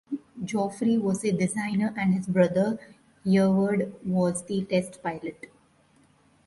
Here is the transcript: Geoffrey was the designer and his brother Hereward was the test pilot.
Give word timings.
Geoffrey 0.43 0.97
was 0.97 1.21
the 1.21 1.31
designer 1.31 1.93
and 1.95 2.15
his 2.15 2.25
brother 2.25 2.79
Hereward 3.23 3.93
was 4.03 4.43
the 4.45 4.65
test 4.65 5.03
pilot. 5.03 5.51